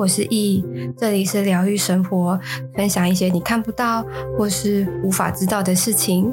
[0.00, 0.64] 我是易，
[0.96, 2.40] 这里是疗愈生活，
[2.74, 4.02] 分享一些你看不到
[4.34, 6.32] 或是无法知道的事情。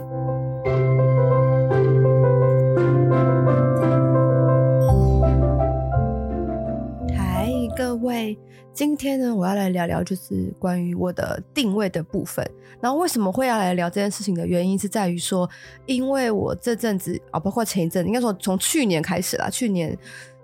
[7.14, 8.40] 嗨，各位，
[8.72, 12.50] 今天呢，我要来聊聊就是关于我的定位的部分。
[12.80, 15.50] 然后为什么会要来聊这件事情的原因，是在于说，
[15.86, 19.94] 因为我这阵子啊，包括前一阵，应该说从去年开始啦，去年。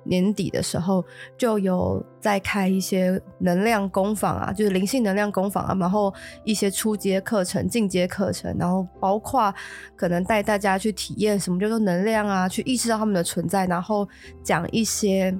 [0.05, 1.03] 年底的时候
[1.37, 9.53] 就有在开一些能量工坊啊，就是灵性能量工坊啊，然后一些初阶课程、进阶课程，然后包括
[9.95, 14.07] 可能带大家去体验什么叫做能量啊，去意识到他们的存在，然后
[14.41, 15.37] 讲一些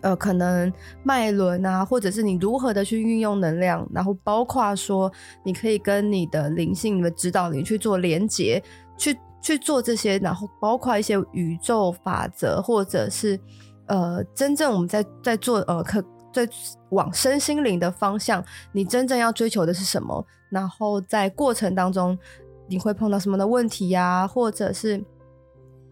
[0.00, 5.10] 呃可能脉轮啊，或者是你如何的去运用能量，然后包括说
[5.44, 8.62] 你可以跟你的灵性、你的指导灵去做连接，
[8.96, 13.38] 去去做这些，然后包括一些宇宙法则或者是。
[13.86, 16.48] 呃，真正我们在在做呃，可在
[16.90, 20.24] 往身心灵的方向，你真正要追求的是什么？
[20.50, 22.18] 然后在过程当中，
[22.68, 25.02] 你会碰到什么的问题呀、或者是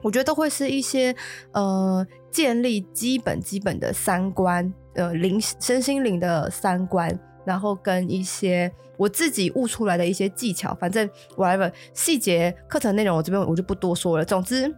[0.03, 1.15] 我觉得都会是一些
[1.53, 10.75] 呃，建立基本基本的三观，呃，灵身心灵的三观，然后跟一些我自己悟出来的一些技巧。
[10.81, 14.25] 反正 whatever 细节课程内容，我这边我就不多说了。
[14.25, 14.75] 总之。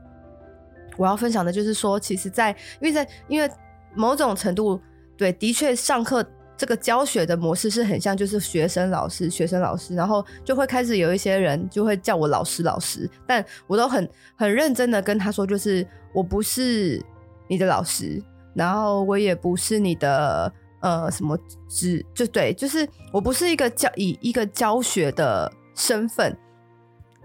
[0.97, 3.51] 我要分享的就是说，其实在，因为在因为
[3.95, 4.81] 某种程度，
[5.17, 6.25] 对，的确上课
[6.57, 17.03] 这个教学的模式是很像，就是学生老师，学生老师，然后就会开始有一些人就会叫我老师老师，但我都很很认真的跟他说，就是我不是
[17.49, 18.23] 你的老师，
[18.55, 21.37] 然后我也不是你的呃什么
[21.69, 26.37] 职，就对，就是我不是一个教以一个教学的身份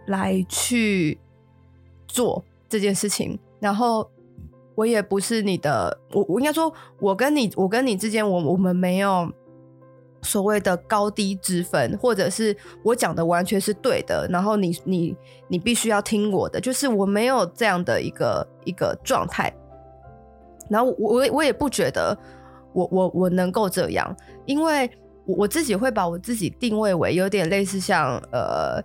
[0.08, 1.20] 来去
[2.08, 3.38] 做这件事情。
[3.60, 4.10] 然后
[4.76, 9.28] 我也不是你的，我我应该说，我跟你，我跟你之间，我我们没有
[10.22, 15.18] 所谓的高低之分，或者是我讲的完全是对的，然后你你
[15.48, 19.52] 你必须要听我的，就是我没有这样的一个一个状态。
[20.70, 22.16] 然后我我我也不觉得
[22.74, 24.16] 我我我能够这样，
[24.46, 24.88] 因为
[25.26, 28.84] 我自己会把我自己定位为有点类似像呃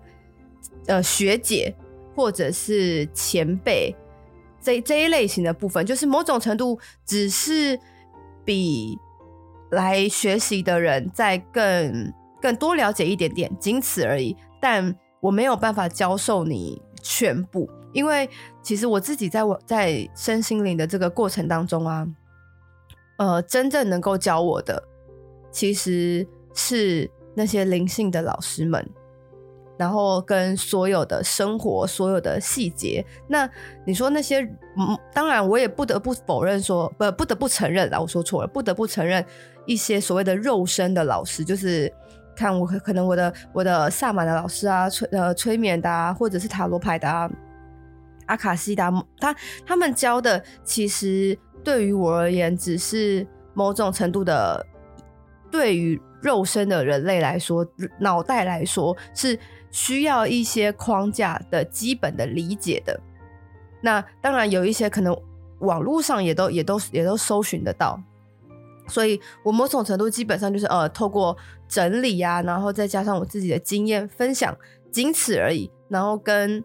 [0.87, 1.75] 呃学姐
[2.17, 3.95] 或者是前辈。
[4.63, 7.79] 这这一类型的部分，就是某种程度只是
[8.45, 8.97] 比
[9.73, 14.37] 来学习的人再更更多了解一点点，仅此而已。
[14.61, 18.29] 但我没有办法教授你全部，因为
[18.63, 22.07] 其实我自己在我在身心灵的这个过程当中啊，
[23.19, 24.83] 呃，真正能够教我的，
[25.51, 28.89] 其实是那些灵性的老师们。
[29.83, 33.51] 然后跟所有的生活，所有的细节，那
[33.85, 34.41] 你说那些，
[34.79, 39.27] 嗯，当然我也不得不否认说，不，不得不承认啦，我说错了，不得不承认
[39.67, 41.93] 一些所谓的肉身的老师，就是
[42.37, 47.29] 看我可能我的我的萨满的老师啊，催呃催眠的啊，或者是塔罗牌的啊，
[48.27, 48.89] 阿卡西达，
[49.19, 49.35] 他
[49.67, 54.65] 他们教的其实对于我而言，只是某种程度的，
[55.51, 57.67] 对于肉身的人类来说，
[57.99, 59.37] 脑袋来说是。
[59.73, 63.01] 需要一些框架的基本的理解的，
[63.81, 65.17] 那当然有一些可能
[65.61, 68.01] 网络上也都也都也都搜寻得到，
[68.87, 71.35] 所以我某种程度基本上就是呃透过
[71.67, 74.57] 整理啊，然后再加上我自己的经验分享，
[74.93, 75.71] 仅此而已。
[75.89, 76.63] 然后跟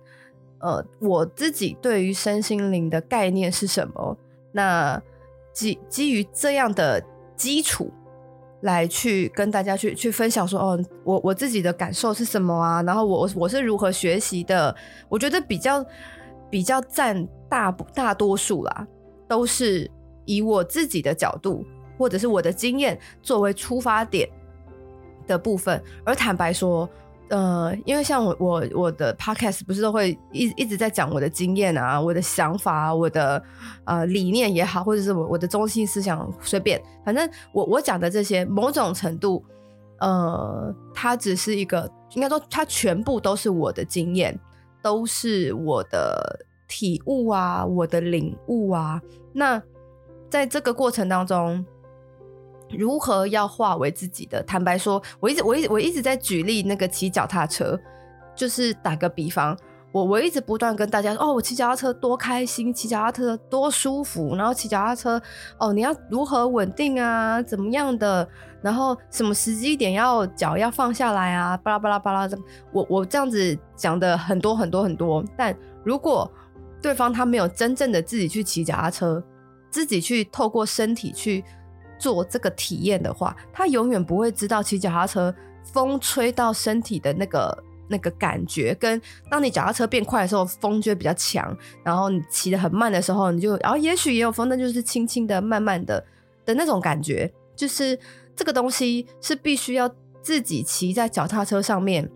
[0.60, 4.18] 呃我自己对于身心灵的概念是什么，
[4.52, 5.02] 那
[5.54, 7.02] 基基于这样的
[7.36, 7.92] 基础。
[8.62, 12.82] 来去跟大家去去分享说哦，我我自己的感受是什么啊？
[12.84, 14.76] 然后我我是如何学习的？
[15.10, 15.86] 我觉得比较
[16.50, 18.88] 比较占大大多数啦，
[19.28, 19.90] 都是
[20.26, 21.66] 以我自己的角度
[21.98, 24.30] 或者是我的经验作为出发点
[25.28, 25.82] 的部分。
[26.04, 26.90] 而坦白说。
[27.30, 33.44] 呃，因为像我我我的 podcast 不是都会一一直在讲我的经验啊，我的想法啊，我的
[33.84, 39.44] 呃理念也好，或者是我我的中心思想，随便，反正我我讲的这些，某种程度，
[40.00, 44.40] 呃，它只是一个，应该说它全部都是我的经验，
[44.82, 49.02] 都是我的体悟啊，我的领悟啊。
[49.34, 49.62] 那
[50.30, 51.66] 在这个过程当中。
[52.70, 54.44] 如何要化为自己的？
[54.44, 57.80] 坦白说，我一直我一我一直在举例那个骑脚踏车，
[58.36, 59.58] 就是打个比方，
[59.94, 65.22] 我我一直不断跟大家说，哦，我骑脚踏车多开心，骑脚踏车多舒服，然后骑脚踏车，
[65.58, 68.28] 哦，你要如何稳定啊，怎么样的，
[68.62, 72.38] 然后什么时机点要脚要放下来啊，巴拉巴拉巴拉的，
[72.74, 75.56] 我我这样子讲的很多很多很多，但
[75.86, 76.30] 如果
[76.82, 79.24] 对方他没有真正的自己去骑脚踏车，
[79.72, 81.46] 自己去透过身体去。
[81.98, 85.34] 做这个体验的话，他永远不会知道骑脚踏车
[85.64, 96.04] 风吹到身体的那个那个感觉，跟当你脚踏车变快的时候，风就会比较强，然后你骑得很慢的时候，你就然后也许也有风，但就是轻轻的、慢慢的
[96.46, 97.98] 的那种感觉，就是
[98.36, 99.90] 这个东西是必须要
[100.22, 102.10] 自己骑在脚踏车上面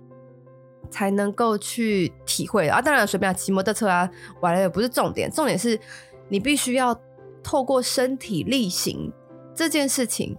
[0.89, 2.81] 才能够去体会啊。
[2.81, 4.09] 当然，随便骑摩托车啊，
[4.41, 5.79] 完了也不是重点，重点是
[6.27, 6.99] 你必须要
[7.41, 9.11] 透过身体力行。
[9.53, 10.37] 这件事情，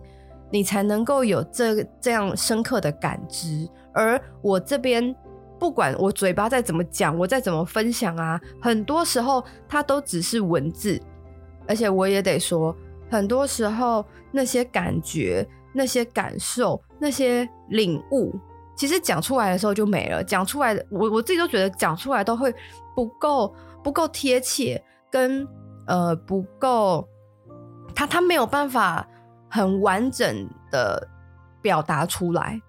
[0.51, 3.69] 你才能够有这这样深刻的感知。
[3.93, 5.15] 而我这边，
[5.59, 11.01] 不管我嘴巴再怎么讲，我再怎么分享啊，很多时候它都只是文字。
[11.69, 12.75] 而且我也得说，
[13.11, 18.35] 很多时候那些感觉、那些感受、那些领悟，
[18.77, 20.25] 其实讲出来的时候就没了。
[20.25, 22.53] 讲出来，我我自己都觉得讲出来都会
[22.97, 23.55] 不够
[23.85, 25.47] 不够贴切，跟
[25.87, 27.09] 呃不够。
[27.95, 29.07] 他他没有办法
[29.49, 31.09] 很完整的
[31.61, 32.61] 表达出来，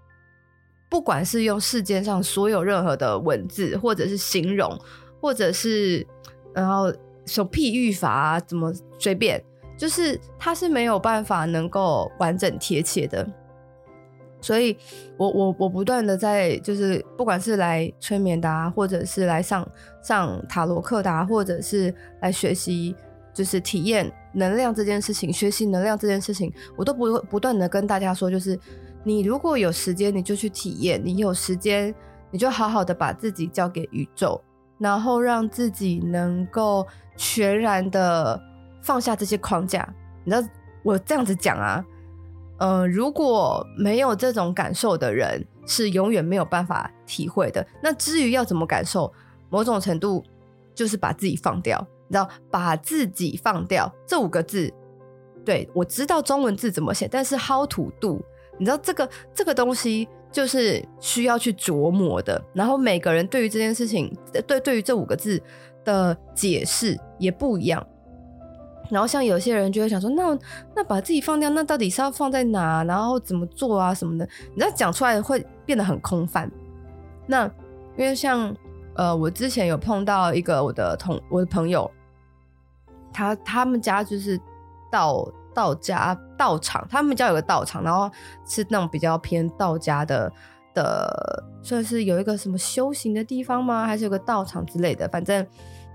[0.89, 4.77] 不管是用世界上所有任何的文字，或者是形容，
[5.21, 6.05] 或者是
[6.53, 6.93] 然后
[7.25, 9.43] 什么譬喻法啊，怎么随便，
[9.77, 13.27] 就是他是没有办法能够完整贴切的。
[14.41, 14.77] 所以
[15.17, 19.67] 我我我不断的在就是不管是来催眠的啊，或者是来上
[20.01, 22.95] 上塔罗课的啊，或者是来学习。
[23.35, 28.59] 就是体验能量这件事情，学习能量这件事情，我都不不断的跟大家说，就是
[29.03, 31.93] 你如果有时间，你就去体验；你有时间，
[32.31, 34.41] 你就好好的把自己交给宇宙，
[34.79, 36.85] 然后让自己能够
[37.15, 38.41] 全然的
[38.81, 39.87] 放下这些框架。
[40.23, 40.47] 你知道
[40.83, 41.85] 我这样子讲啊，
[42.57, 47.65] 嗯、呃，如果没有这种感受的人，是永远没有办法体会的。
[47.81, 49.13] 那至于要怎么感受，
[49.49, 50.23] 某种程度
[50.73, 51.85] 就是把自己放掉。
[52.07, 54.71] 你知道把自己放掉这五个字，
[55.45, 58.23] 对，我知道中文字怎么写，但是 how to do，
[58.57, 62.41] 你知道这个这个东西就是需要去琢磨的。
[62.53, 64.15] 然后每个人对于这件事情，
[64.47, 65.41] 对对于这五个字
[65.83, 67.85] 的解释也不一样。
[68.89, 70.37] 然后像有些人就会想说，那
[70.75, 72.83] 那把自己放掉，那到底是要放在哪？
[72.83, 74.27] 然后怎么做啊什么的？
[74.53, 76.51] 你知道讲出来会变得很空泛。
[77.25, 77.45] 那
[77.97, 78.55] 因为像
[78.95, 81.89] 呃，我之前有碰到一个我的同我的朋友。
[83.11, 84.39] 他他们家就是
[84.91, 88.09] 道道家道场，他们家有个道场，然后
[88.43, 90.31] 是那种比较偏道家的
[90.73, 93.85] 的，算是有一个什么修行的地方吗？
[93.85, 95.07] 还是有个道场之类的？
[95.09, 95.45] 反正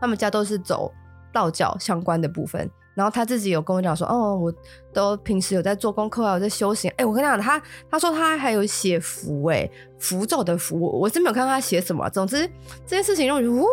[0.01, 0.93] 他们家都是走
[1.33, 2.71] 道教相关的部分。
[2.99, 4.53] 然后他自己有跟我讲说，哦，我
[4.93, 6.93] 都平时有在做功课啊，有在修行。
[6.97, 12.11] 哎，我跟你讲，他他说他还有写符，哎，符咒的符，我真没有看到他写什么。
[12.11, 12.45] 总之
[12.85, 13.65] 这件事情让我，呜。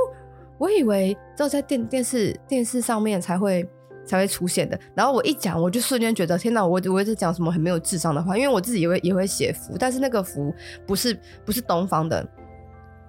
[0.60, 3.68] 我以为只有在电电视电视上面才会
[4.06, 10.54] 才会出现的，然后我一讲，我就瞬间觉得天哪，我我在讲什么很没有智商的话，因为我自己也会也会写符，但是那个符
[10.86, 12.26] 不是不是东方的，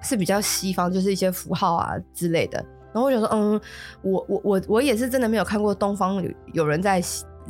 [0.02, 2.64] 是比较西方，就是一些符号啊之类的。
[2.96, 3.60] 然后我就说，嗯，
[4.00, 6.98] 我我我我也是真的没有看过东方有有人在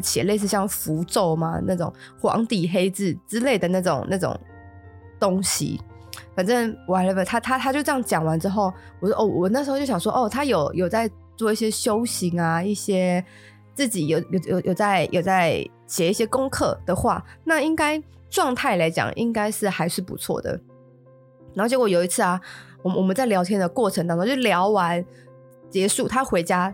[0.02, 1.60] 写类似像符咒吗？
[1.64, 4.36] 那种黄底黑字之类的那种那种
[5.20, 5.80] 东西。
[6.34, 13.24] 反正 whatever，他他他就这样讲完之后，我说哦，我那时候就想说哦，他有有在做一些修行啊，一些
[13.72, 20.58] 自己有有有有在有在写一些功课的话，那应该状态来讲应该是还是不错的。
[21.54, 22.40] 然后结果有一次啊，
[22.82, 25.02] 我们我们在聊天的过程当中，就聊完
[25.70, 26.72] 结束，他回家，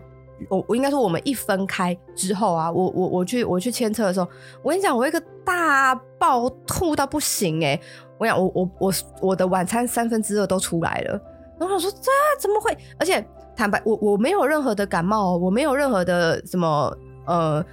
[0.49, 4.27] 我我应该说我们一分开之后啊，我我我去我去牵车的时候，
[4.61, 7.81] 我跟你讲，我一个大爆吐到不行诶、欸。
[8.19, 11.19] 我想，我我我我的晚餐三分之二都出来了，
[11.59, 12.09] 然后我说这
[12.39, 12.77] 怎么会？
[12.97, 16.95] 而且坦白，我我没有任何的感冒，我没有任何的什么
[17.25, 17.65] 呃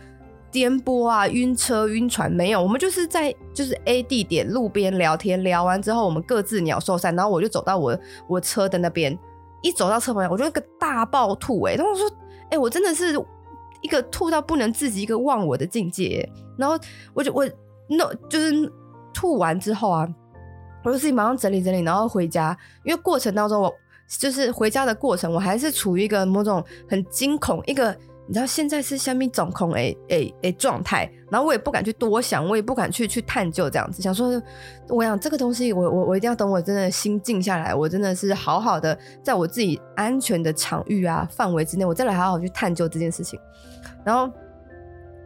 [0.51, 2.61] 颠簸啊、晕车、晕船，没有。
[2.61, 7.97] 我们就是在就是 A 地点路边聊天，聊完之后我们各自鸟兽散，然后我就走到我
[8.27, 9.17] 我车的那边，
[9.63, 12.11] 一走到车旁边，我就一个大爆吐哎、然后我说
[12.51, 13.15] 哎、我真的是
[13.81, 16.29] 一个吐到不能自己，一个忘我的境界。
[16.57, 16.79] 然后
[17.15, 17.45] 我就我
[17.89, 18.73] 那、no, 就是
[19.13, 20.09] 吐完之后啊。
[20.83, 22.57] 我就自己马上整理整理，然后回家。
[22.85, 23.71] 因为过程当中，我
[24.09, 27.95] 就是回家的过程，我还是处于一个某种很惊恐，一个
[28.31, 31.11] 你知道现在是下面掌控诶诶诶状态。
[31.29, 34.41] 然后我也不敢去多想，我也不敢去去探究这样子，想说，
[34.89, 43.37] 我想这个东西我，我我一定要等我真的心静下来，我真的是好好的在我自己安全的场域啊范围之内，我再来好好去探究这件事情。
[44.05, 44.33] 然后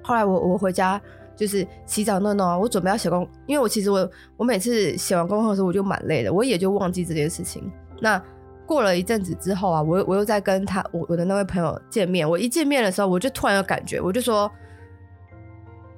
[0.02, 0.98] 后来我我回家。
[1.36, 7.68] 就是洗澡弄弄啊，我准备要写功，因为我其实我我每次写完功课的时候我就蛮累的，我也就忘记这件事情。
[8.00, 8.22] 那
[8.66, 14.50] 过了一阵子之后啊，我我又在跟他我我的那位朋友见面，我一见面的时候我就突然有感觉，我就说，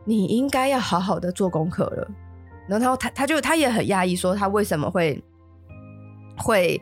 [0.04, 2.08] 你应该要好好的做功课了。
[2.68, 5.22] 然后他他就他也很讶异，说他为什么会
[6.36, 6.80] 会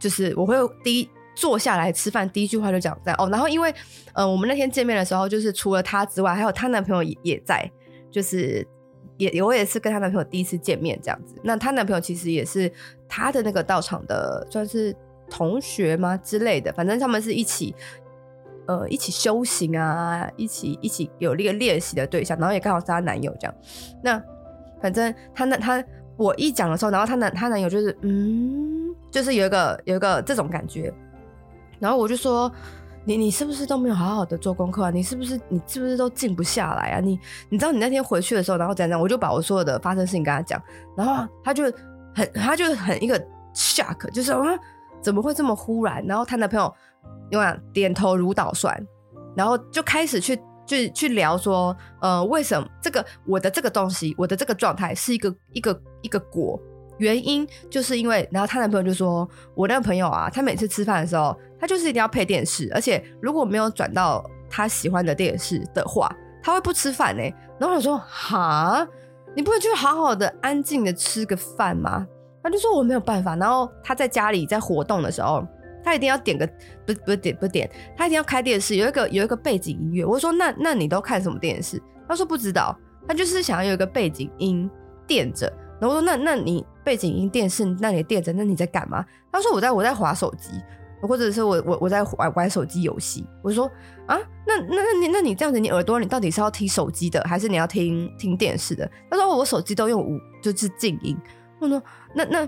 [0.00, 3.28] 就是我会第一坐下来吃饭，第一句话就讲在哦。
[3.30, 3.72] 然后因为
[4.12, 7.70] 呃我们那天见面的时候，就是除了他之外，还有她男朋友也也在，
[8.10, 8.66] 就是
[9.18, 11.36] 也我也是跟她男朋友第一次见面这样子。
[11.44, 12.70] 那她男朋友其实也是
[13.08, 14.92] 她的那个道场的，算是
[15.30, 16.72] 同学吗之类的？
[16.72, 17.74] 反正他们是一起
[18.66, 23.54] 呃一起修行啊，一起一起有那个练习的对象，然后也刚好是她男友这样。
[24.02, 24.22] 那
[24.82, 25.82] 反正他那他
[26.16, 30.92] 我一讲的时候，然后他男他男友就是嗯，就是有一个有一个这种感觉，
[31.78, 32.50] 然后我就说
[33.04, 34.90] 你你是不是都没有好好的做功课啊？
[34.90, 37.00] 你是不是你是不是都静不下来啊？
[37.00, 37.18] 你
[37.48, 40.62] 你知道你那天回去的时候，然后怎样怎样，我就把我所有的发生事情跟他讲，
[40.96, 41.64] 然后他就
[42.14, 43.18] 很他就很一个
[43.54, 44.38] shock，就是啊
[45.02, 46.04] 怎么会这么忽然？
[46.06, 46.74] 然后他男朋友
[47.30, 48.76] 用点头如捣蒜，
[49.36, 50.38] 然后就开始去。
[50.66, 56.60] 去去聊说，呃，为什么这个我的这个东西，我的这个状态是一个一个一个果？
[56.98, 66.08] 原因就是因为，然后她男朋友就说，我那个朋友啊，他每次吃饭的时候，他就是一定要配电视，而且如果没有转到他喜欢的电视的话，
[66.40, 67.22] 他会不吃饭呢。
[67.58, 68.86] 然后我说，哈，
[69.34, 72.06] 你不会就好好的安静的吃个饭吗？
[72.42, 73.36] 他就说我没有办法。
[73.36, 75.46] 然后他在家里在活动的时候。
[75.82, 76.46] 他一定要点个
[76.86, 80.04] 不不点不点，他一定要开电视，有一个有一个背景音乐。
[80.04, 81.82] 我说那那你都看什么电视？
[82.06, 82.78] 他说不知道，
[83.08, 84.70] 他就是想要有一个背景音
[85.06, 85.50] 垫着。
[85.80, 89.02] 然后我说那那你背景音电视那你垫着，那你在干嘛？
[89.32, 90.50] 他说我在我在划手机，
[91.00, 93.26] 或者是我我我在玩玩手机游戏。
[93.42, 93.64] 我说
[94.06, 98.86] 啊，那那那你那你这样子，你耳朵你到底是要听手机的，还是你要听听电视的？
[99.10, 101.16] 他说我手机都用无就是静音。
[101.60, 101.82] 我说
[102.14, 102.46] 那那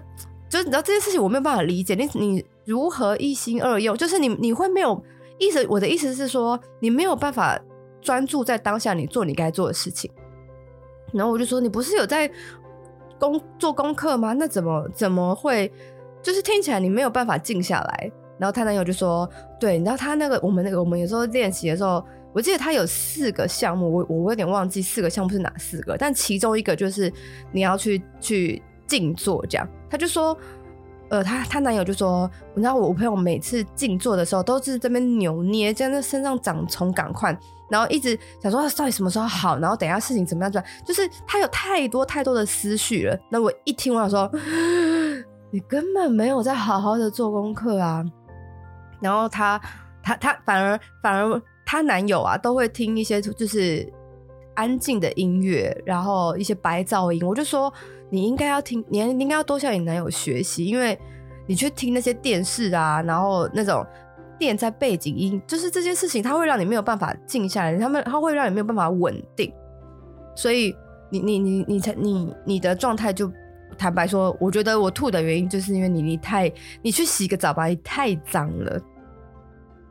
[0.49, 2.45] 就是你知道这件事情我没有办法理解，你你。
[2.65, 3.97] 如何一心二用？
[3.97, 5.05] 就是你，你会没有
[5.37, 5.67] 意思。
[5.69, 7.61] 我的意思是说，你没有办法
[8.01, 10.09] 专注在当下，你做你该做的事情。
[11.13, 12.31] 然后我就说，你不是有在
[13.19, 14.33] 工做功课吗？
[14.35, 15.73] 那怎么怎么会？
[16.23, 18.13] 就是听起来你没有办法静下来。
[18.39, 19.29] 然后她男友就说
[19.59, 27.13] ：“对，你知道他那个我们那个我们有时候练习的时候，我记得他有四个项目，我我有点忘记四个项目是哪四个，但其中一个就是
[27.51, 29.67] 你要去去静坐，这样。
[29.89, 30.37] 他就说。”
[31.13, 43.19] 呃，她她男友就说，你知道我朋友每次静坐的时候，都是这边扭捏，在那身上长虫赶快，然后一直想说到底什么时候好，然后等一下事情怎么样转，就是他有太多太多的思绪了。
[43.31, 44.31] 那我一听我想说，
[45.53, 48.03] 你根本没有在好好的做功课啊。
[48.99, 49.61] 然后他
[50.03, 53.87] 他他反而反而她男友啊，都会听一些就是
[54.55, 57.25] 安静的音乐，然后一些白噪音。
[57.27, 57.73] 我就说。
[58.15, 60.99] 你应该要听，你应该要多向你男友学习，因为
[61.47, 63.83] 你去听那些电视啊，然后那种
[64.39, 69.51] 电在背景音，就是这些事情，它会让你没有办法静下来，他们它会让你没有办法稳定，
[70.37, 70.77] 所以
[71.11, 73.33] 你你你你才你你的状态就
[73.79, 78.79] 坦白说，我觉得我吐的原因就是因为你你太你去洗个澡吧，你太脏了，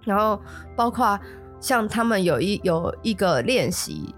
[0.06, 0.39] 然后
[0.75, 1.20] 包括
[1.60, 4.13] 像他们有一有一个练习，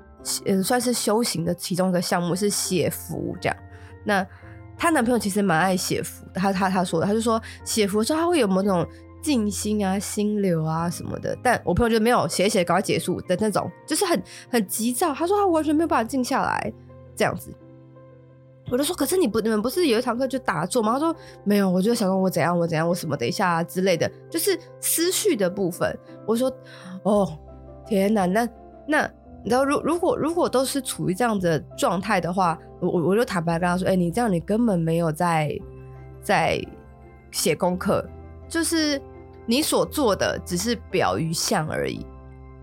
[0.45, 3.57] 嗯，算是修行的其中一个项目是写符这样。
[4.05, 4.25] 那
[4.77, 8.85] 她男朋友其实蛮爱写符，他他他说的，他就说写符的时候他会有某种
[9.21, 11.37] 静心啊、心流啊什么的。
[11.43, 15.13] 但我朋友就没有写写赶快结束的那种，就是很很急躁。
[15.13, 16.73] 他说他完全没有办法静下来
[17.15, 17.53] 这样子。
[18.71, 20.93] 我就说，可是你不你们不是有一堂课就打坐吗？
[20.93, 25.97] 他说没有，我就想说我怎样我怎样我什么等一下啊之类的，就是思绪的部分。
[26.25, 26.51] 我说
[27.03, 27.37] 哦
[27.85, 28.49] 天哪，那
[28.87, 29.09] 那。
[29.43, 35.53] 你知道，如如果如果都是处于这样子的状态的话，我我我就坦白跟他说，哎、你这样你根本没有在
[36.21, 36.61] 在
[37.31, 38.07] 写功课，
[38.47, 39.01] 就是
[39.45, 42.05] 你所做的只是表于象而已，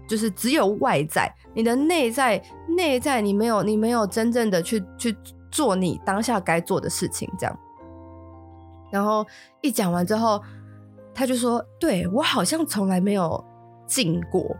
[0.09, 2.43] 就是只有外在，你的内在
[2.77, 5.15] 内在你没有你没有真正的去去
[5.51, 7.59] 做你当下该做的事情，这样。
[8.91, 9.27] 然后
[9.61, 10.43] 一讲完之后，
[11.15, 13.45] 他就说，对，我好像从来没有
[13.87, 14.57] 进过，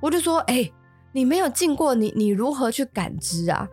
[0.00, 0.68] 我就说，哎、
[1.16, 3.66] 你没有静过，你你如何去感知啊？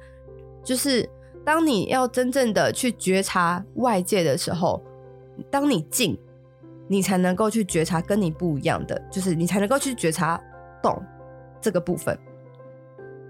[0.64, 1.08] 就是
[1.44, 4.82] 当你要真正的去觉察外界的时候，
[5.52, 6.18] 当你静，
[6.88, 10.42] 你才能够去觉察跟你不一样的，就是你才能够去觉察
[10.82, 10.98] 动
[11.60, 12.18] 这个部分。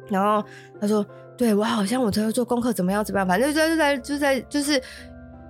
[0.10, 0.48] 然后
[0.79, 1.03] 他说
[1.36, 4.79] ：“对，我好像我在做功课，怎么样怎么样，反正就在就在就在就是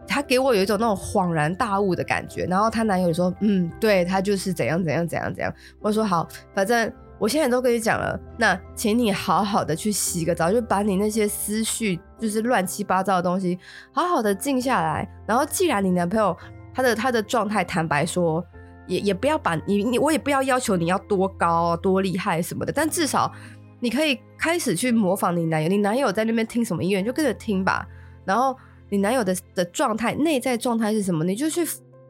[0.08, 5.54] 他给我有一种那种恍然大悟的感觉。”然后她男友说：“嗯，对，他就是怎样怎样怎样怎样。”
[5.84, 6.90] 我说：“好，反正。”
[7.20, 13.58] 我现在都跟你讲了，那请你好好的去洗个澡，就把你那些思绪，就是乱七八糟的东西，
[13.94, 15.10] 好好的静下来。
[15.26, 16.36] 然后，既然你男朋友
[16.74, 18.44] 他的他的状态，坦白说，
[18.88, 23.32] 也也不要把你你，我也不要要求你要多高多厉害什么的，但至少
[23.80, 27.88] 你可以开始去模仿你男友，你男友在那边听什么音乐，就跟着听吧。
[28.26, 28.58] 然后
[28.90, 31.66] 你男友的的状态，内在状态是什么，你就去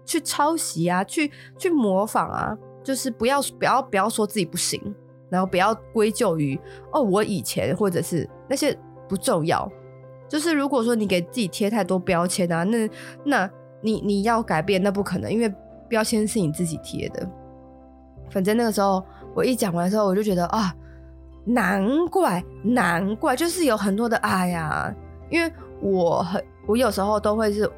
[0.06, 4.82] 去抄袭啊，去去模仿啊，就是不要不要不要说自己不行，
[5.30, 6.60] 然后不要归咎于
[6.92, 9.72] 哦我以前或者是那些不重要。
[10.28, 12.90] 就是如果说你给自己贴太多标签啊，那
[13.24, 13.50] 那
[13.82, 15.54] 你你要改变那不可能，因为
[15.88, 17.28] 标签是你自己贴的。
[18.30, 19.04] 反正那个时候
[19.36, 20.76] 我一讲完之后，我就觉得啊，
[21.46, 24.94] 难怪难怪，就是有很多的哎呀，
[25.30, 25.52] 因为。
[25.82, 27.70] 我很，我有时候都会是，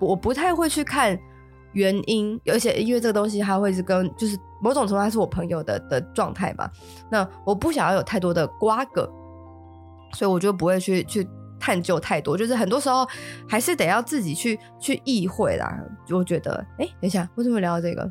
[0.00, 1.16] 我不太会去看
[1.74, 6.68] 原因，而且因为这个东西它会是跟就是某种程度它是我朋友的的状态嘛，
[7.10, 9.08] 那我不想要有太多的瓜葛，
[10.14, 11.28] 所以我就不会去去
[11.60, 13.06] 探究太多，就是很多时候
[13.48, 15.78] 还是得要自己去去意会啦。
[16.10, 18.10] 我觉得，哎，等一下，为什么聊到这个？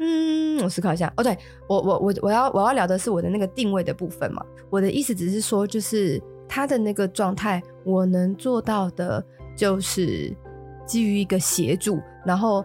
[0.00, 1.12] 嗯，我思考一下。
[1.16, 1.36] 哦，对，
[1.68, 4.44] 我我我我要我要聊的是我的那个定位的部分嘛。
[4.70, 6.22] 我的意思只是说，就是。
[6.46, 9.24] 他的那个状态，我能做到的
[9.56, 10.30] 就是
[10.86, 12.62] 基于一个协助，然后，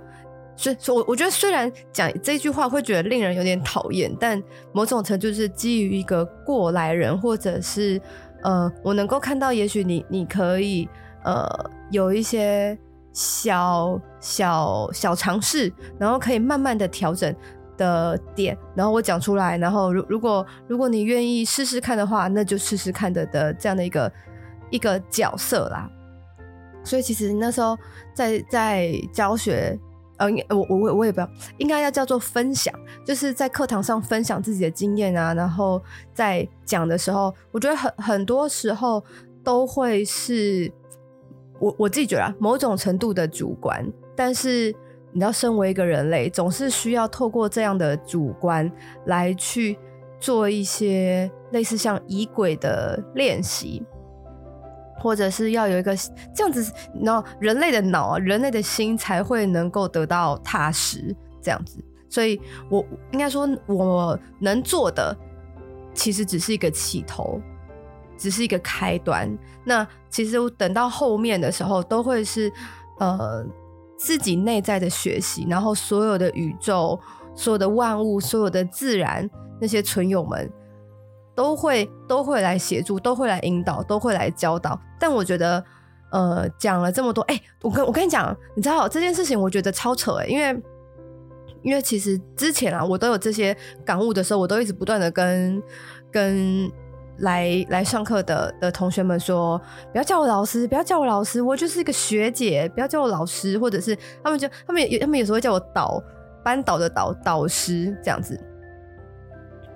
[0.59, 8.01] 所以，我我觉得虽然讲这句话会觉得令人有点讨厌，但某种程度是基于一个过来人，或者是
[8.43, 10.89] 呃，我能够看到，也许你你可以
[11.23, 11.47] 呃
[11.91, 12.77] 有一些
[13.13, 17.33] 小小小尝试，然后可以慢慢的调整。
[17.79, 24.11] 的点，然后我讲出来，然后如如果如果你愿意试试看的话，那就试试看的的这样的一个
[24.69, 25.89] 一个角色啦。
[26.83, 27.77] 所以其实那时候
[28.13, 29.79] 在在教学，
[30.19, 32.71] 呃，我我我我也不要，应该要叫做分享，
[33.03, 35.81] 就是在课堂上分享自己的经验啊，然后
[36.13, 39.03] 在讲的时候，我觉得很很多时候
[39.43, 40.71] 都会是
[41.59, 44.75] 我我自己觉得某种程度的主观，但是。
[45.11, 48.71] 你要身为一个人类，总是需要透过这样的主观
[49.07, 49.75] 来去
[50.19, 53.83] 做一些类似像仪轨的练习，
[54.99, 55.95] 或者是要有一个
[56.35, 61.83] 这样子，然后人类的脑、人类的心才会能够得到踏实这样子。
[62.09, 65.15] 所以我应该说，我能做的
[65.93, 67.41] 其实只是一个起头，
[68.17, 69.29] 只是一个开端。
[69.63, 72.51] 那其实等到后面的时候，都会是
[72.99, 73.45] 呃。
[74.01, 76.97] 自己内在的学习，然后所有的宇宙、
[77.35, 80.49] 所有的万物、所有的自然，那些存有们
[81.39, 84.77] 都会都会来协助，都会来引导，都会来教导。
[84.99, 85.63] 但我觉得，
[86.11, 90.63] 呃，讲了这么多，哎、我跟我跟你讲，你知道这件事情，我觉得超扯哎、欸，因为
[91.61, 95.63] 因为其实之前啊，我都有这些感悟的时候，我都一直不断的跟
[96.11, 96.69] 跟。
[97.21, 99.59] 来来上课的的同学们说，
[99.91, 106.01] 不要叫我老师，不要叫我老师，我就是一个学姐，不要叫我老师，或者是他们就他们有他们有时候会叫我导
[106.45, 108.41] 班导的导导师这样子，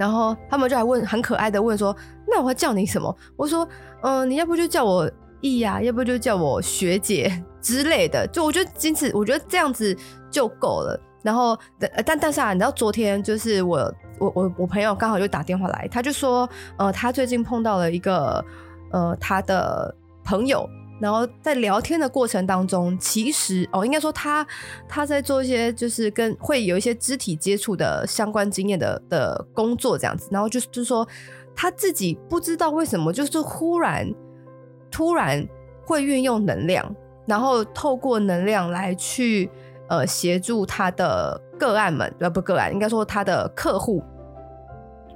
[0.03, 1.95] 然后他们就还问很可爱的问说，
[2.27, 3.17] 那我要叫你什么？
[3.37, 3.65] 我说，
[4.01, 9.97] 嗯、你要不就叫我易呀，要不就叫我学姐 之类的，就我觉得仅此，我觉得这样子
[10.29, 10.99] 就够了。
[11.21, 11.57] 然后，
[12.05, 13.77] 但但是啊，你知道昨天就是我
[14.19, 18.43] 我我我朋友刚好就打电话来，他就说，呃，他最近碰到了一个
[18.91, 24.45] 呃他的朋友，然后在聊天的过程当中，其实哦，应该说他
[24.87, 31.07] 他在做一些就是跟会有一些肢体接触的相关经验的的工作这样子，然后就是就说
[31.55, 34.09] 他自己不知道为什么，就是忽然
[34.89, 35.47] 突然
[35.85, 39.49] 会运用能量，然后透过能量来去。
[39.89, 44.01] 呃，协助他的个案们，呃，不个案，应该说他的客户，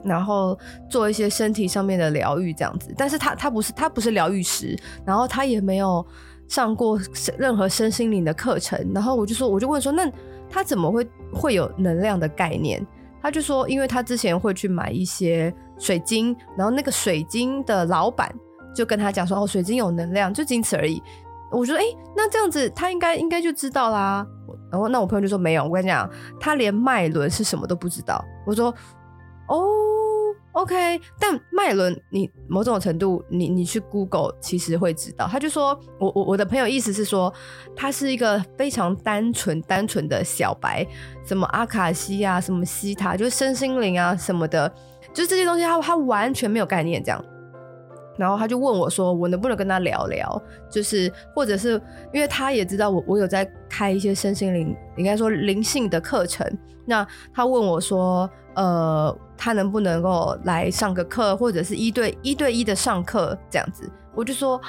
[0.03, 0.57] 然后
[0.89, 2.93] 做一些身体上面的疗愈这样子。
[2.97, 6.05] 但是他他不是他不是疗愈师，然后他也没有
[6.47, 6.99] 上过
[7.37, 8.79] 任何身心灵的课程。
[8.93, 10.09] 然后我就说，我就问说，那
[10.49, 12.85] 他怎么会会有能量的概念？
[13.21, 18.33] 他就说，因为他之前会去买一些水晶，然后那个水晶的老板
[18.73, 21.01] 就跟他讲说，哦，水晶有能量，就仅此而已。
[21.51, 21.83] 我说，哎，
[22.15, 24.25] 那这样子他应该应该就知道啦。
[24.71, 25.63] 然后，那我朋友就说没有。
[25.63, 28.23] 我跟你讲，他连脉轮是什么都不知道。
[28.45, 28.73] 我说，
[29.47, 29.57] 哦
[30.53, 30.99] ，OK。
[31.19, 35.27] 但麦伦，你某种程度，你你去 Google 其实会知道。
[35.27, 37.33] 他就说，我我我的朋友意思是说，
[37.75, 40.85] 他是一个非常单纯单纯的小白，
[41.25, 44.71] 什么阿卡西啊，什么西塔，就是身心灵啊什么的，
[45.13, 47.23] 就是这些东西，他他完全没有概念这样。
[48.17, 50.41] 然后他就问我说：“我能不能跟他聊聊？
[50.69, 51.81] 就是或者是
[52.13, 56.45] 因为他也知道我我有在开一些身心灵，应该说灵性的课程。
[56.85, 63.89] 那他问我说：呃，他能不能够来上个课，或者是一对一对一的上课这样子？
[64.15, 64.59] 我就说：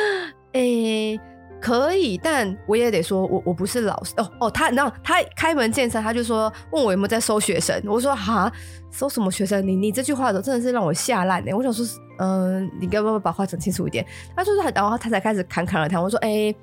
[0.52, 1.18] 诶，
[1.60, 4.50] 可以，但我也得说，我我不是老师哦哦。
[4.50, 7.80] 他然后他开门见山，他就说问我有没有在收学生。
[7.84, 8.50] 我说哈，
[8.92, 9.66] 收什么学生？
[9.66, 11.52] 你你这句话的真的是让我吓烂哎！
[11.52, 11.84] 我想说，
[12.18, 14.06] 嗯、你要不要把话讲清楚一点？
[14.36, 16.00] 他说他，然后他才开始侃侃而谈。
[16.00, 16.54] 我说哎、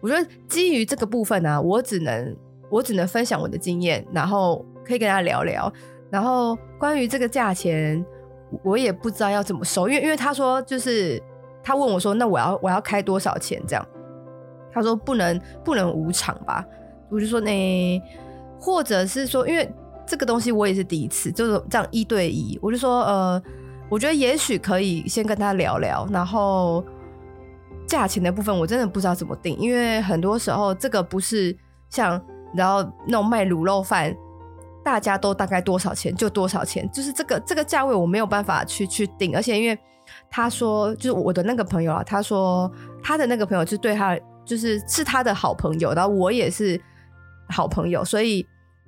[0.00, 2.36] 我觉得基于这个部分呢、啊，我只能
[2.70, 5.72] 我只能分享我的经验，然后可以跟他聊聊。
[6.10, 8.04] 然后关于这个价钱，
[8.62, 11.20] 我也不知道要怎么收，因为因为他说就是
[11.64, 13.86] 他问我说，那我要我要开多少钱这样？
[14.72, 16.64] 他说不能不能无偿吧，
[17.10, 18.02] 我就说呢，
[18.58, 19.70] 或者是说，因为
[20.06, 23.42] 这个东西我也是第一次，就是这样一对一，我就说呃，
[23.88, 26.82] 我觉得也许可以先跟他聊聊，然后
[27.86, 31.56] 价钱的部分我真的不知道怎么定，因为很多时候这个不是
[31.90, 32.20] 像
[32.54, 34.14] 然后那种卖卤肉饭，
[34.82, 39.78] 大家都大概多少钱就多少钱，就是这个这个价位我没有办法去去定，而且因为
[40.30, 42.70] 他说就是我的那个朋友啊，他说
[43.02, 44.18] 他的那个朋友就对他。
[44.44, 46.80] 就是是他的好朋友，然后我也是
[47.48, 48.44] 好朋友，所以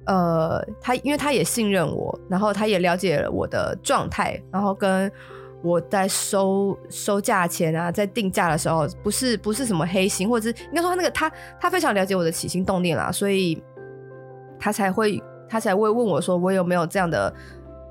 [0.06, 5.10] 呃，他因为他也信任我，然后他也了解了我的状态，然后跟
[5.62, 13.62] 我在收收价钱啊，在定价的时候，不是不是什么黑心，或者是应该说他那个他他非常了解我的起心动念啦，所以
[14.58, 17.34] 他才会他才会问我说我有没有这样的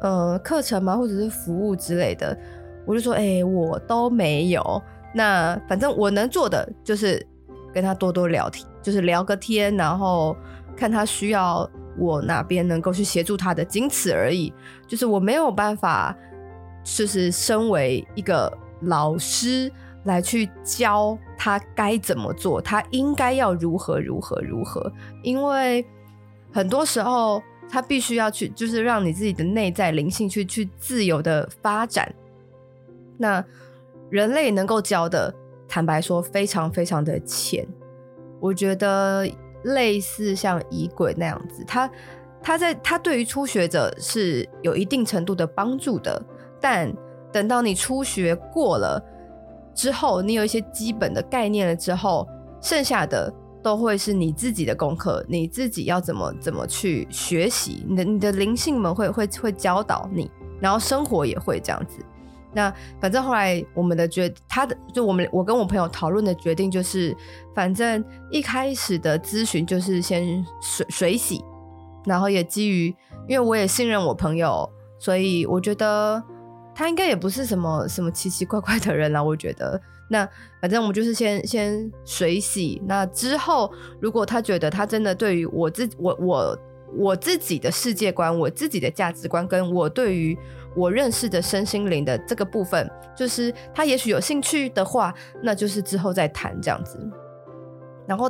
[0.01, 2.37] 呃课程吗，或者是服务之类的，
[2.85, 4.83] 我就说哎、我都没有，
[5.15, 7.25] 那反正我能做的就是。
[7.73, 10.37] 跟他多多聊天，就是聊个天，然后
[10.77, 14.53] 看他需要我哪边能够去协助他的，仅此而已。
[14.87, 16.15] 就是我没有办法，
[16.83, 19.71] 就是身为一个老师
[20.03, 24.91] 来去教他该怎么做，他应该要如何如何如何。
[25.23, 25.83] 因为
[26.51, 32.13] 很多时候他必须要去，就是让你自己的内在灵性去去自由的发展。
[33.17, 33.43] 那
[34.09, 35.33] 人类能够教的。
[35.67, 37.67] 坦白说，非常非常的浅。
[38.39, 39.27] 我觉得
[39.63, 41.89] 类似像仪轨那样子，他
[42.41, 46.21] 他在他对于初学者是有一定程度的帮助的。
[46.59, 46.93] 但
[47.31, 49.01] 等到你初学过了
[49.73, 52.27] 之后，你有一些基本的概念了之后，
[52.61, 57.85] 剩下的都会是你自己的功课，你自己要怎么怎么去学习。
[57.87, 62.03] 你的你的灵性们会会会教导你，然后生活也会这样子。
[62.53, 67.15] 那反正后来我们的决，他的就我们我跟我朋友讨论的决定就是，
[67.55, 71.43] 反正一开始的咨询就是先水水洗，
[72.05, 72.87] 然后也基于
[73.27, 76.21] 因为我也信任我朋友，所以我觉得
[76.75, 79.23] 他应该也不是什么什么奇奇怪怪的人啦。
[79.23, 80.27] 我觉得那
[80.61, 86.59] 反正我们就是先先水洗，那之后如果他觉得他真的对于我自我我
[86.95, 90.37] 我自己的世界观、我自己的价值观，跟我对于
[90.75, 96.99] 我认识的身心灵的这个部分，就是他也许有兴趣的话，那就是之后再谈这样子。
[98.07, 98.29] 然后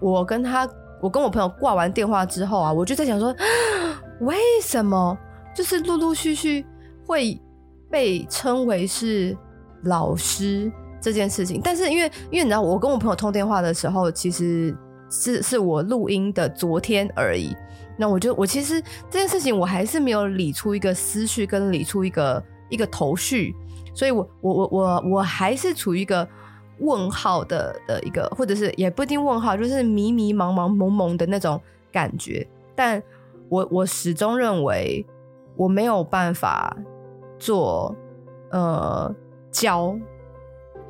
[0.00, 0.68] 我跟他，
[1.00, 3.34] 我跟我朋友挂完电话之后啊，我就在想说，
[4.20, 5.16] 为什么
[5.54, 6.64] 就是陆陆续续
[7.06, 7.40] 会
[7.90, 9.36] 被称为是
[9.84, 11.60] 老师这件事情？
[11.62, 14.74] 但是因为因为你知道，我跟我朋友通电话的时候，其实
[15.10, 17.54] 是是我录音的昨天而已。
[17.96, 18.80] 那我就我其实
[19.10, 23.54] 这件事情我还是没有理出一个思绪跟理出一个一个头绪，
[23.94, 26.28] 所以我我我我我还是处于一个
[26.80, 32.46] 问号的的一个，或者是也不一定问号，就是迷迷茫茫蒙蒙的那种感觉。
[32.74, 33.02] 但
[33.48, 35.04] 我我始终认为
[35.56, 36.76] 我没有办法
[37.38, 37.96] 做
[38.50, 39.14] 呃
[39.50, 39.98] 教，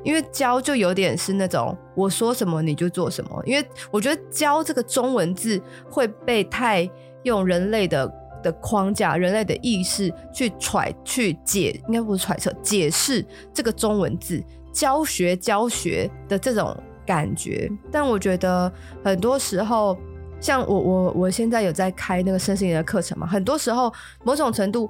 [0.07, 6.89] 因为教就有点是那种我说什么你就做什么，因为我觉得教这个中文字会被太
[7.23, 8.09] 用人类的
[8.41, 14.41] 的框架、人类的意识去揣、去解，应该不是揣测，解释这个中文字
[14.71, 16.73] 教学教学的这种
[17.05, 17.69] 感觉。
[17.91, 18.71] 但我觉得
[19.03, 19.97] 很多时候，
[20.39, 23.93] 像我我我现在有在开那个身心灵的课程嘛，很多时候
[24.23, 24.89] 某种程度。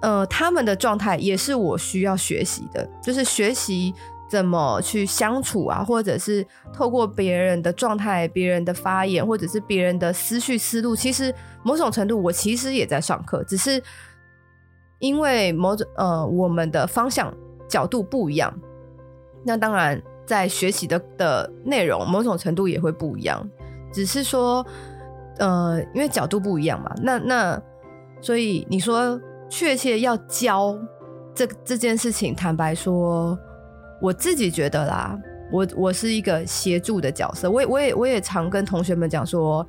[0.00, 3.94] 呃，他们的状态也是我需要学习的，就是学习
[4.28, 10.96] 怎么去相处啊，或者是透过别人的状态、别人的发言，或者是别人的思绪思路。
[10.96, 13.80] 其实某种程度，我其实也在上课，只是
[14.98, 17.32] 因为某种呃，我们的方向
[17.68, 18.52] 角度不一样，
[19.44, 23.48] 那当然在学习的的内容某种程度也会不一样。
[23.92, 24.66] 只是说，
[25.38, 27.62] 呃，因为角度不一样嘛，那那
[28.20, 29.20] 所以你说。
[29.56, 30.76] 确切要教
[31.32, 33.38] 这这件事情，坦白说，
[34.00, 35.16] 我自己觉得啦，
[35.52, 37.48] 我我是一个协助的角色。
[37.48, 39.64] 我也我也我也常跟同学们讲说，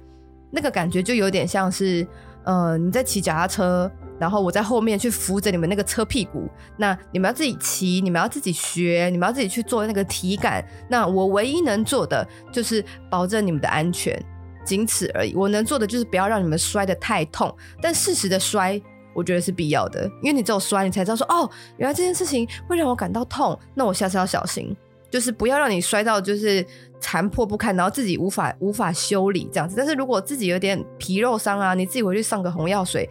[0.50, 2.06] 那个感觉就有点像是，
[2.46, 6.50] 呃，你在骑脚踏车，然后我在后面去扶着你们那个车屁股。
[6.78, 10.66] 那你们要自己骑，你们要自己学，你们要自己去做那个体感。
[10.90, 14.20] 那我唯一能做的就是保证你们的安全，
[14.66, 15.36] 仅此而已。
[15.36, 18.82] 我能做的就是不要让你们摔得太痛，但适时的摔，
[19.16, 24.76] 我觉得是必要的，因为你只有摔，你才知道说哦，原来这件事情会让我感到痛，那我下次要小心，
[25.10, 26.64] 就是不要让你摔到就是
[27.00, 29.76] 残破不堪，然后自己无法无法修理这样子。
[29.78, 33.10] 但是如果自己有点皮肉伤啊，你自己回去上个红药水，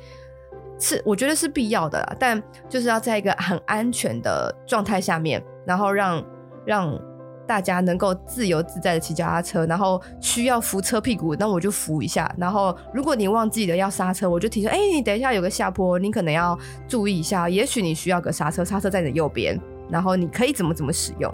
[0.78, 6.24] 是我觉得是必要的啦，但就是要在一个很安全的状态下面，然后让
[6.66, 7.00] 让。
[7.46, 12.32] 大家能够自由自在的骑脚踏车，然后需要扶车屁股，那我就扶一下。
[12.38, 17.48] 然后如果你忘记了要刹车，我就提醒：哎、你等一下有个下坡，你可能要注意一下。
[17.48, 21.32] 也许你需要个刹车，刹车在你的右边，然后你可以怎么怎么使用，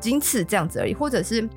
[0.00, 0.94] 仅此这样子而已。
[0.94, 1.48] 或者是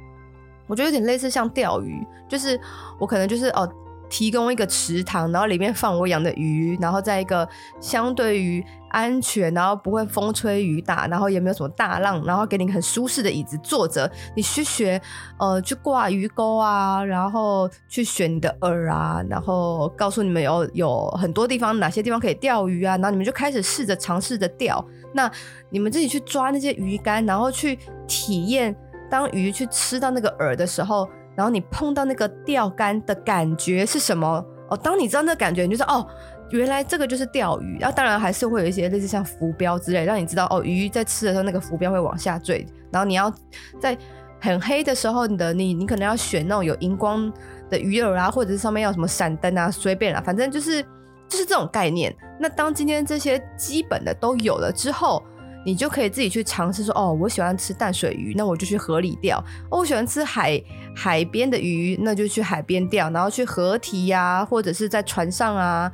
[0.67, 2.60] 我觉得有点类似像钓鱼，就是
[2.99, 3.67] 我可能就是哦。
[4.10, 7.48] 提供一个池塘，然后里面放我养的鱼，然后在一个
[7.80, 15.02] 相对于安全，然后不会风吹雨打，然后也没有什么大浪，然后给你很舒适的椅子坐着，你去学
[15.39, 25.30] 呃去挂鱼钩啊，然后去选你的饵啊，然后告诉你们有有很多地方哪些地方可以钓鱼啊，然后你们就开始试着尝试着钓，那
[25.70, 28.76] 你们自己去抓那些鱼竿，然后去体验
[29.10, 31.08] 当鱼去吃到那个饵的时候。
[31.38, 34.43] 然后你碰到那个钓竿的感觉是什么？
[34.71, 36.06] 哦，当你知道那感觉，你就说哦，
[36.50, 37.78] 原来这个就是钓鱼。
[37.80, 42.65] 然后当然还是会有一些类似像浮标之类，让你知道哦，鱼在吃的时候那个浮标会往下坠。
[42.91, 43.32] 然后你要
[43.80, 43.95] 在
[44.41, 47.32] 很黑的时候，你的你你可能要选那种有荧光
[47.69, 50.82] 的鱼饵啊，或者是上面要什么闪灯啊，随便啦，反正就是
[51.30, 52.12] 就是这种概念。
[52.39, 55.23] 那当今天这些基本的都有了之后。
[55.67, 59.38] 你就可以自己去尝试说，哦，我喜欢吃淡水鱼，那我就去河里钓；
[59.69, 60.63] 我喜欢吃海
[60.95, 65.91] 海边的鱼，那就去海边钓，然后去河堤呀、或者是在船上啊。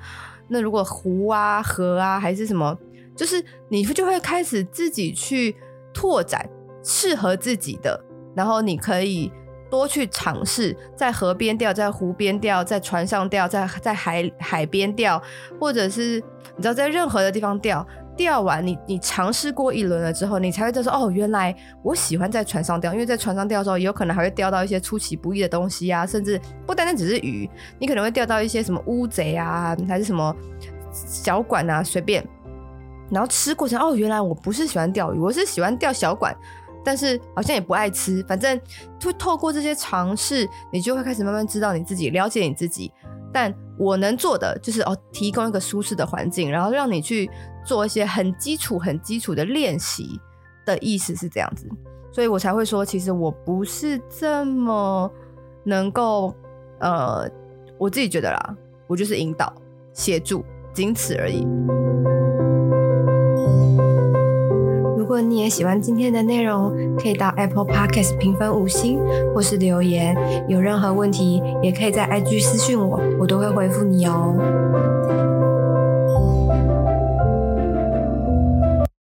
[0.48, 2.78] 那如果湖啊、河啊，还是什么，
[3.16, 5.56] 就是你就会开始自己去
[5.92, 6.48] 拓展
[6.84, 8.00] 适合自己的，
[8.36, 9.32] 然后你可以
[9.72, 15.20] 多去尝试，在河边钓，在湖边钓，在船上钓，在在海海边钓，
[15.60, 16.24] 或者是
[16.56, 17.84] 你知道在任何的地方钓。
[18.16, 27.50] 钓完你，你尝试过一轮了之后，你才会知道说，哦，原来我喜欢在船上钓，因为在船上钓的时候，也有可能还会钓到一些出其不意的东西啊，甚至不单单只是鱼，
[27.80, 30.36] 你可能会钓到一些什么乌贼啊，还是什么
[30.92, 32.24] 小管啊，随便。
[33.10, 36.36] 然后吃过程，哦，原来我不是喜欢钓鱼，我是喜欢钓小管，
[36.84, 38.60] 但是好像也不爱吃，反正
[38.98, 42.92] 就透过这些尝试，你就会开始慢慢知道你自己，了解你自己。
[43.32, 47.30] 但我能做的就是哦，提供一个舒适的环境，然后让你去
[47.64, 50.20] 做一些很基础、很基础的练习
[50.66, 51.68] 的意思是这样子，
[52.12, 55.12] 所以我才会说，其实我不是这么
[55.64, 56.34] 能够，
[56.80, 57.30] 呃，
[57.78, 58.56] 我自己觉得啦，
[58.88, 59.54] 我就是引导、
[59.94, 61.48] 协助，仅此而已。
[64.98, 69.00] 如果你也喜欢今天的内容，可以到 Apple Podcast 评分五星，
[69.34, 70.16] 或是留言。
[70.48, 74.34] 有任何问题，也可以在 IG 私讯我，我都会回复你哦。